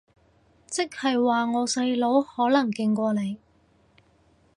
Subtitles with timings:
[0.65, 3.37] 即係話我細佬可能勁過你